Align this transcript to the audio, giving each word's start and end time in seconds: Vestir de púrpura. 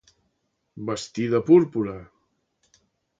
Vestir 0.87 1.27
de 1.33 1.41
púrpura. 1.49 1.95